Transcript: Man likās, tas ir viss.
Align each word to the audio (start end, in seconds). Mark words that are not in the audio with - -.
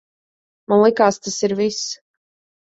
Man 0.73 0.81
likās, 0.85 1.19
tas 1.27 1.37
ir 1.49 1.55
viss. 1.61 1.85